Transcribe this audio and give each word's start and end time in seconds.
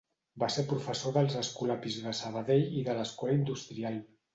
Va 0.43 0.47
ser 0.55 0.63
professor 0.71 1.13
dels 1.19 1.37
Escolapis 1.43 2.01
de 2.09 2.17
Sabadell 2.23 2.69
i 2.83 2.87
de 2.91 3.01
l'Escola 3.01 3.41
Industrial. 3.41 4.07